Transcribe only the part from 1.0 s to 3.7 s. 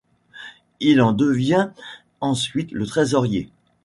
devient ensuite le trésorier.